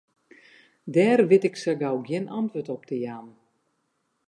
[0.93, 3.27] Dêr wit ik sa gau gjin antwurd op te jaan.